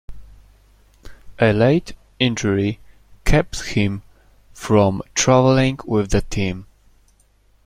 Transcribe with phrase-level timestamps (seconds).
[1.37, 2.79] A late injury
[3.23, 4.01] kept him
[4.51, 6.65] from travelling with the team.